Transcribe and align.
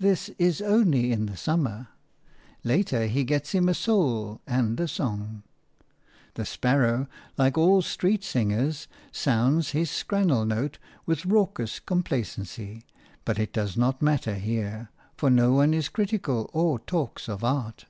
This 0.00 0.30
is 0.36 0.60
only 0.60 1.12
in 1.12 1.26
the 1.26 1.36
summer: 1.36 1.86
later, 2.64 3.06
he 3.06 3.22
gets 3.22 3.52
him 3.52 3.68
a 3.68 3.74
soul 3.74 4.40
and 4.48 4.80
a 4.80 4.88
song. 4.88 5.44
The 6.34 6.44
sparrow, 6.44 7.06
like 7.38 7.56
all 7.56 7.80
street 7.80 8.24
singers, 8.24 8.88
sounds 9.12 9.70
his 9.70 9.92
scrannel 9.92 10.44
note 10.44 10.78
with 11.06 11.24
raucous 11.24 11.78
complacency; 11.78 12.82
but 13.24 13.38
it 13.38 13.52
does 13.52 13.76
not 13.76 14.02
matter 14.02 14.34
here, 14.34 14.90
for 15.16 15.30
no 15.30 15.52
one 15.52 15.72
is 15.72 15.88
critical 15.88 16.50
or 16.52 16.80
talks 16.80 17.28
of 17.28 17.44
Art. 17.44 17.86